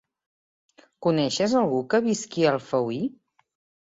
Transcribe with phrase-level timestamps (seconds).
[1.05, 3.03] Coneixes algú que visqui a Alfauir?